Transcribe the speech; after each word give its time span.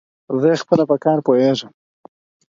زه 0.41 0.47
ئې 0.53 0.85
په 0.89 0.95
کار 1.03 1.17
پوهېږم. 1.25 1.71